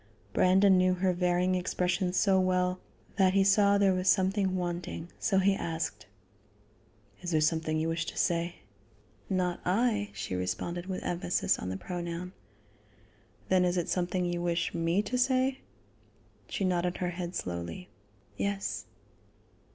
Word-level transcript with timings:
Brandon 0.33 0.79
knew 0.79 0.95
her 0.95 1.13
varying 1.13 1.53
expressions 1.53 2.17
so 2.17 2.39
well 2.39 2.79
that 3.17 3.35
he 3.35 3.43
saw 3.43 3.77
there 3.77 3.93
was 3.93 4.09
something 4.09 4.55
wanting, 4.55 5.11
so 5.19 5.37
he 5.37 5.53
asked: 5.53 6.07
"Is 7.21 7.29
there 7.29 7.39
something 7.39 7.77
you 7.77 7.87
wish 7.87 8.05
to 8.07 8.17
say?" 8.17 8.55
"Not 9.29 9.59
I," 9.63 10.09
she 10.13 10.33
responded 10.33 10.87
with 10.87 11.03
emphasis 11.03 11.59
on 11.59 11.69
the 11.69 11.77
pronoun. 11.77 12.33
"Then 13.49 13.63
is 13.63 13.77
it 13.77 13.89
something 13.89 14.25
you 14.25 14.41
wish 14.41 14.73
me 14.73 15.03
to 15.03 15.19
say?" 15.19 15.59
She 16.47 16.65
nodded 16.65 16.97
her 16.97 17.11
head 17.11 17.35
slowly: 17.35 17.87
"Yes." 18.37 18.85